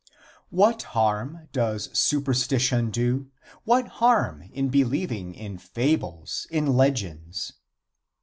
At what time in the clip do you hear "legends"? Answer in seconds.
6.75-7.53